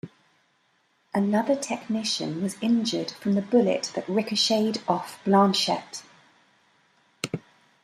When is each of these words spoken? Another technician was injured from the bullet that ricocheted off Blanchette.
Another 1.13 1.55
technician 1.55 2.41
was 2.41 2.57
injured 2.59 3.11
from 3.11 3.33
the 3.33 3.41
bullet 3.43 3.91
that 3.93 4.09
ricocheted 4.09 4.81
off 4.87 5.23
Blanchette. 5.25 6.01